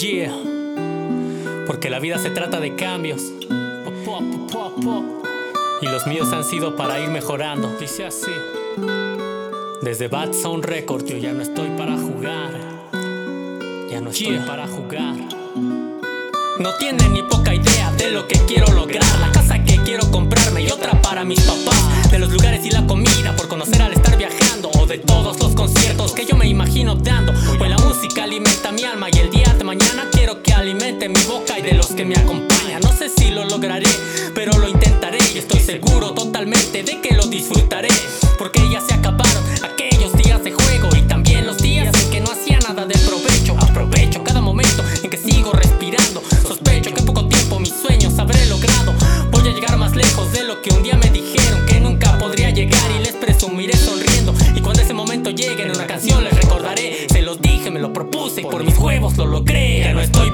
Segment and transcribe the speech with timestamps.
[0.00, 0.32] Yeah,
[1.66, 3.20] porque la vida se trata de cambios.
[5.82, 7.68] Y los míos han sido para ir mejorando.
[7.78, 8.30] Dice así.
[9.82, 12.50] Desde Bad Sound Record, yo ya no estoy para jugar.
[13.90, 14.46] Ya no estoy Yeah.
[14.46, 15.16] para jugar.
[16.58, 19.04] No tienen ni poca idea de lo que quiero lograr.
[19.20, 22.10] La casa que quiero comprarme y otra para mis papás.
[22.10, 24.70] De los lugares y la comida por conocer al estar viajando.
[24.80, 26.24] O de todos los conciertos que
[30.60, 32.82] alimente mi boca y de los que me acompañan.
[32.82, 33.88] No sé si lo lograré,
[34.34, 35.18] pero lo intentaré.
[35.34, 37.88] Y estoy seguro totalmente de que lo disfrutaré.
[38.38, 42.30] Porque ya se acabaron aquellos días de juego y también los días en que no
[42.30, 43.56] hacía nada de provecho.
[43.58, 46.22] Aprovecho cada momento en que sigo respirando.
[46.46, 48.92] Sospecho que en poco tiempo mis sueños habré logrado.
[49.30, 52.50] Voy a llegar más lejos de lo que un día me dijeron que nunca podría
[52.50, 54.34] llegar y les presumiré sonriendo.
[54.54, 57.06] Y cuando ese momento llegue en una canción les recordaré.
[57.10, 59.80] Se los dije, me lo propuse y por mis huevos lo logré.
[59.80, 60.29] Ya no estoy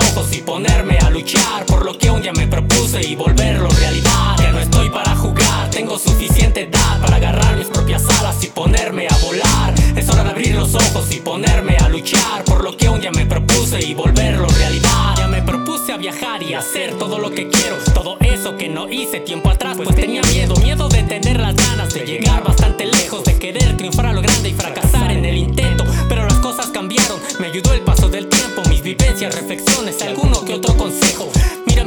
[0.00, 4.36] ojos y ponerme a luchar por lo que un día me propuse y volverlo realidad.
[4.38, 9.06] Ya no estoy para jugar, tengo suficiente edad para agarrar mis propias alas y ponerme
[9.08, 9.74] a volar.
[9.96, 13.10] Es hora de abrir los ojos y ponerme a luchar por lo que un día
[13.10, 15.14] me propuse y volverlo realidad.
[15.16, 18.88] Ya me propuse a viajar y hacer todo lo que quiero, todo eso que no
[18.88, 23.24] hice tiempo atrás, pues tenía miedo, miedo de tener las ganas de llegar bastante lejos,
[23.24, 25.84] de querer triunfar a lo grande y fracasar en el intento.
[26.08, 29.69] Pero las cosas cambiaron, me ayudó el paso del tiempo, mis vivencias, reflexiones,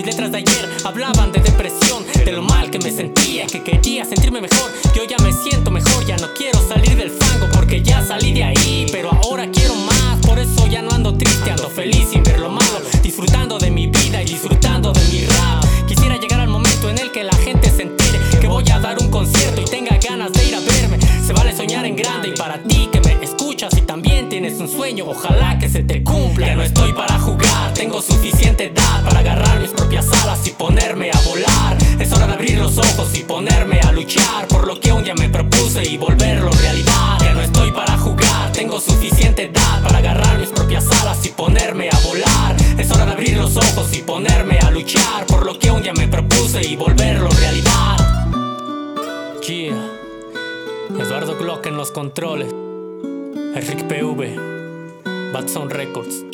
[0.00, 4.06] mis letras de ayer, hablaban de depresión, de lo mal que me sentía, que quería
[4.06, 4.70] sentirme mejor.
[4.94, 8.44] Yo ya me siento mejor, ya no quiero salir del fango porque ya salí de
[8.44, 10.18] ahí, pero ahora quiero más.
[10.26, 13.88] Por eso ya no ando triste, ando feliz sin ver lo malo, disfrutando de mi
[13.88, 15.64] vida y disfrutando de mi rap.
[15.86, 18.98] Quisiera llegar al momento en el que la gente se entere que voy a dar
[19.00, 20.98] un concierto y tenga ganas de ir a verme.
[21.26, 24.68] Se vale soñar en grande y para ti que me escuchas y también tienes un
[24.68, 26.46] sueño, ojalá que se te cumpla.
[26.46, 27.09] Ya no estoy para
[32.60, 36.50] los ojos y ponerme a luchar por lo que un día me propuse y volverlo
[36.50, 37.18] realidad.
[37.20, 41.88] Ya no estoy para jugar, tengo suficiente edad para agarrar mis propias alas y ponerme
[41.88, 42.56] a volar.
[42.78, 45.94] Es hora de abrir los ojos y ponerme a luchar por lo que un día
[45.94, 47.96] me propuse y volverlo realidad.
[49.46, 49.74] Yeah.
[50.98, 52.52] Eduardo Glock en los controles.
[53.54, 55.32] Enric PV.
[55.32, 56.24] Bad Sound Records.